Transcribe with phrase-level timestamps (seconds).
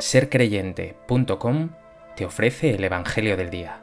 [0.00, 1.70] sercreyente.com
[2.14, 3.80] te ofrece el Evangelio del Día.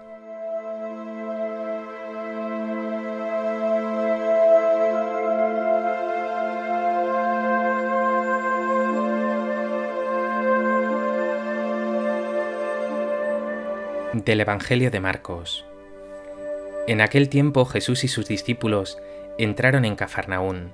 [14.13, 15.65] Del Evangelio de Marcos.
[16.87, 18.97] En aquel tiempo Jesús y sus discípulos
[19.37, 20.71] entraron en Cafarnaún,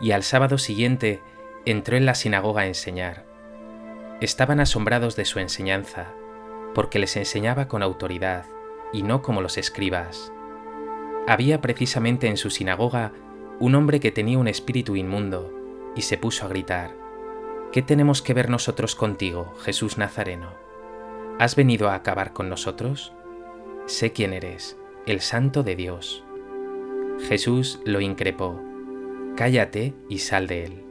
[0.00, 1.20] y al sábado siguiente
[1.64, 3.33] entró en la sinagoga a enseñar
[4.20, 6.12] estaban asombrados de su enseñanza,
[6.74, 8.46] porque les enseñaba con autoridad
[8.92, 10.32] y no como los escribas.
[11.26, 13.12] Había precisamente en su sinagoga
[13.60, 15.52] un hombre que tenía un espíritu inmundo,
[15.96, 16.90] y se puso a gritar,
[17.72, 20.52] ¿Qué tenemos que ver nosotros contigo, Jesús Nazareno?
[21.38, 23.12] ¿Has venido a acabar con nosotros?
[23.86, 24.76] Sé quién eres,
[25.06, 26.24] el santo de Dios.
[27.28, 28.60] Jesús lo increpó,
[29.36, 30.83] Cállate y sal de él.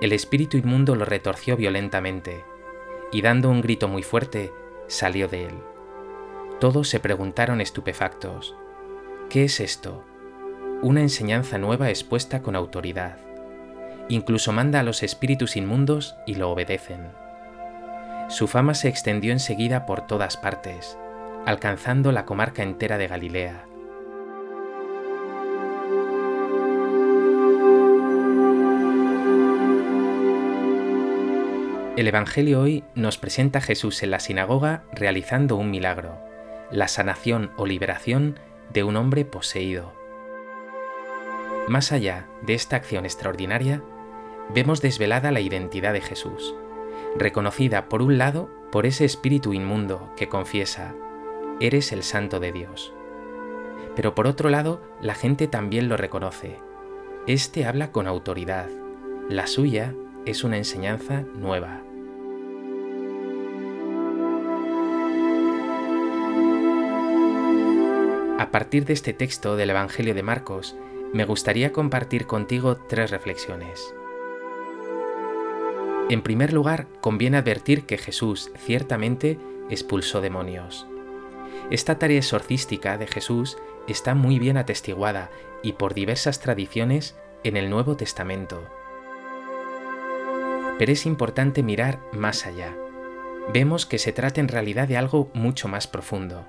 [0.00, 2.44] El espíritu inmundo lo retorció violentamente,
[3.12, 4.52] y dando un grito muy fuerte,
[4.88, 5.54] salió de él.
[6.60, 8.54] Todos se preguntaron estupefactos,
[9.30, 10.04] ¿qué es esto?
[10.82, 13.18] Una enseñanza nueva expuesta con autoridad.
[14.08, 17.08] Incluso manda a los espíritus inmundos y lo obedecen.
[18.28, 20.98] Su fama se extendió enseguida por todas partes,
[21.46, 23.64] alcanzando la comarca entera de Galilea
[31.96, 36.18] El Evangelio hoy nos presenta a Jesús en la sinagoga realizando un milagro,
[36.70, 38.38] la sanación o liberación
[38.70, 39.94] de un hombre poseído.
[41.68, 43.82] Más allá de esta acción extraordinaria,
[44.54, 46.54] vemos desvelada la identidad de Jesús,
[47.16, 50.94] reconocida por un lado por ese espíritu inmundo que confiesa,
[51.60, 52.92] eres el santo de Dios.
[53.94, 56.58] Pero por otro lado, la gente también lo reconoce.
[57.26, 58.68] Este habla con autoridad,
[59.30, 59.94] la suya
[60.26, 61.82] es una enseñanza nueva.
[68.38, 70.76] A partir de este texto del Evangelio de Marcos,
[71.14, 73.94] me gustaría compartir contigo tres reflexiones.
[76.10, 79.38] En primer lugar, conviene advertir que Jesús ciertamente
[79.70, 80.86] expulsó demonios.
[81.70, 83.56] Esta tarea exorcística de Jesús
[83.88, 85.30] está muy bien atestiguada
[85.62, 88.68] y por diversas tradiciones en el Nuevo Testamento.
[90.78, 92.74] Pero es importante mirar más allá.
[93.52, 96.46] Vemos que se trata en realidad de algo mucho más profundo.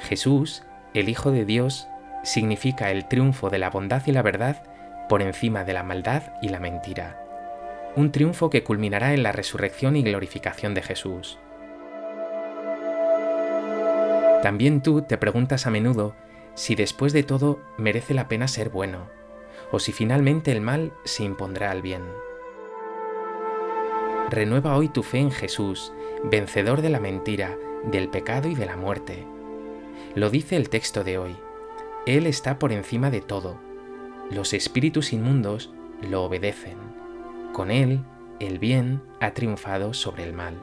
[0.00, 0.62] Jesús
[0.94, 1.88] el Hijo de Dios
[2.22, 4.62] significa el triunfo de la bondad y la verdad
[5.08, 7.22] por encima de la maldad y la mentira.
[7.96, 11.38] Un triunfo que culminará en la resurrección y glorificación de Jesús.
[14.42, 16.14] También tú te preguntas a menudo
[16.54, 19.10] si después de todo merece la pena ser bueno,
[19.70, 22.02] o si finalmente el mal se impondrá al bien.
[24.30, 25.92] Renueva hoy tu fe en Jesús,
[26.24, 29.26] vencedor de la mentira, del pecado y de la muerte
[30.16, 31.36] lo dice el texto de hoy.
[32.06, 33.58] Él está por encima de todo.
[34.30, 36.78] Los espíritus inmundos lo obedecen.
[37.52, 38.00] Con Él,
[38.40, 40.54] el bien ha triunfado sobre el mal.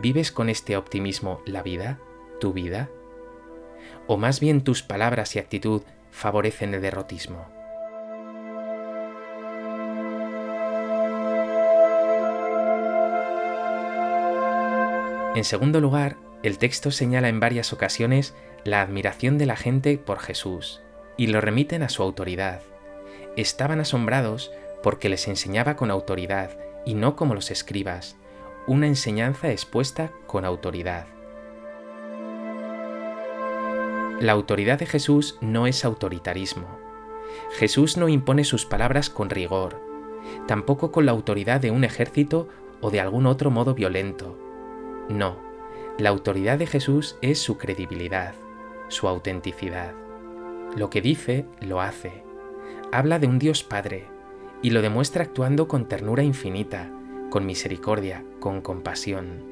[0.00, 1.98] ¿Vives con este optimismo la vida,
[2.40, 2.88] tu vida?
[4.06, 7.59] ¿O más bien tus palabras y actitud favorecen el derrotismo?
[15.36, 20.18] En segundo lugar, el texto señala en varias ocasiones la admiración de la gente por
[20.18, 20.82] Jesús
[21.16, 22.62] y lo remiten a su autoridad.
[23.36, 24.50] Estaban asombrados
[24.82, 28.16] porque les enseñaba con autoridad y no como los escribas,
[28.66, 31.06] una enseñanza expuesta con autoridad.
[34.18, 36.66] La autoridad de Jesús no es autoritarismo.
[37.52, 39.80] Jesús no impone sus palabras con rigor,
[40.48, 42.48] tampoco con la autoridad de un ejército
[42.80, 44.49] o de algún otro modo violento.
[45.10, 45.36] No,
[45.98, 48.34] la autoridad de Jesús es su credibilidad,
[48.86, 49.92] su autenticidad.
[50.76, 52.22] Lo que dice, lo hace.
[52.92, 54.06] Habla de un Dios Padre
[54.62, 56.92] y lo demuestra actuando con ternura infinita,
[57.28, 59.42] con misericordia, con compasión.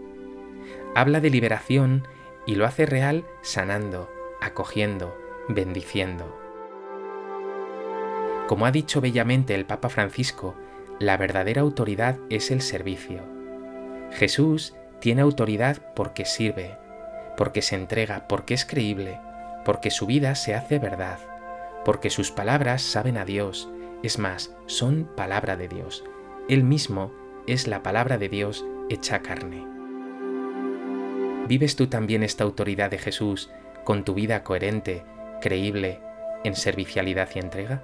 [0.94, 2.06] Habla de liberación
[2.46, 4.08] y lo hace real sanando,
[4.40, 5.18] acogiendo,
[5.48, 6.38] bendiciendo.
[8.46, 10.54] Como ha dicho bellamente el Papa Francisco,
[11.00, 13.22] la verdadera autoridad es el servicio.
[14.12, 16.76] Jesús tiene autoridad porque sirve,
[17.36, 19.20] porque se entrega, porque es creíble,
[19.64, 21.18] porque su vida se hace verdad,
[21.84, 23.68] porque sus palabras saben a Dios,
[24.02, 26.04] es más, son palabra de Dios.
[26.48, 27.12] Él mismo
[27.46, 29.66] es la palabra de Dios hecha carne.
[31.48, 33.50] ¿Vives tú también esta autoridad de Jesús
[33.84, 35.04] con tu vida coherente,
[35.40, 36.00] creíble,
[36.44, 37.82] en servicialidad y entrega?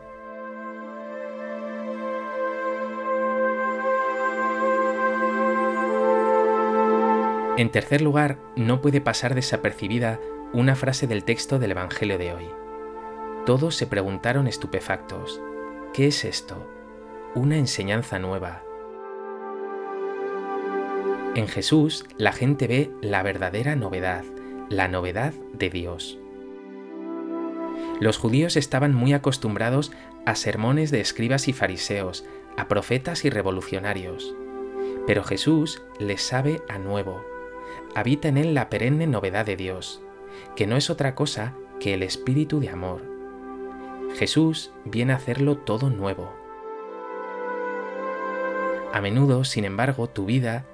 [7.56, 10.18] En tercer lugar, no puede pasar desapercibida
[10.52, 12.46] una frase del texto del Evangelio de hoy.
[13.46, 15.40] Todos se preguntaron estupefactos,
[15.92, 16.68] ¿qué es esto?
[17.36, 18.64] Una enseñanza nueva.
[21.36, 24.24] En Jesús la gente ve la verdadera novedad,
[24.68, 26.18] la novedad de Dios.
[28.00, 29.92] Los judíos estaban muy acostumbrados
[30.26, 32.24] a sermones de escribas y fariseos,
[32.56, 34.34] a profetas y revolucionarios.
[35.06, 37.33] Pero Jesús les sabe a nuevo.
[37.94, 40.02] Habita en él la perenne novedad de Dios,
[40.56, 43.02] que no es otra cosa que el espíritu de amor.
[44.16, 46.32] Jesús viene a hacerlo todo nuevo.
[48.92, 50.64] A menudo, sin embargo, tu vida,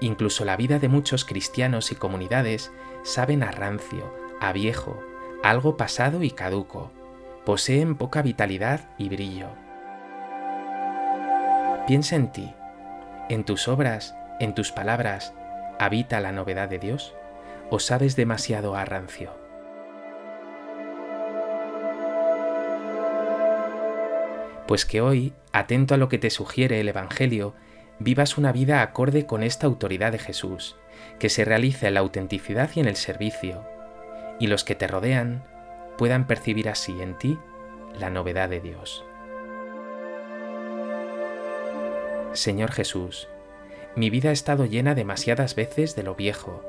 [0.00, 2.72] incluso la vida de muchos cristianos y comunidades,
[3.02, 4.98] saben a rancio, a viejo,
[5.42, 6.90] algo pasado y caduco,
[7.44, 9.48] poseen poca vitalidad y brillo.
[11.86, 12.52] Piensa en ti,
[13.30, 15.34] en tus obras, en tus palabras,
[15.80, 17.14] ¿habita la novedad de Dios
[17.70, 19.32] o sabes demasiado a rancio?
[24.68, 27.54] Pues que hoy, atento a lo que te sugiere el Evangelio,
[27.98, 30.76] vivas una vida acorde con esta autoridad de Jesús,
[31.18, 33.64] que se realiza en la autenticidad y en el servicio,
[34.38, 35.44] y los que te rodean
[35.96, 37.38] puedan percibir así en ti
[37.98, 39.02] la novedad de Dios.
[42.34, 43.28] Señor Jesús,
[43.96, 46.62] mi vida ha estado llena demasiadas veces de lo viejo,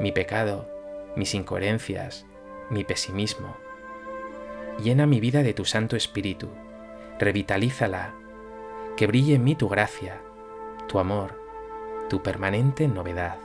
[0.00, 0.68] mi pecado,
[1.16, 2.26] mis incoherencias,
[2.70, 3.56] mi pesimismo.
[4.82, 6.48] Llena mi vida de tu Santo Espíritu,
[7.18, 8.14] revitalízala,
[8.96, 10.20] que brille en mí tu gracia,
[10.88, 11.40] tu amor,
[12.08, 13.43] tu permanente novedad.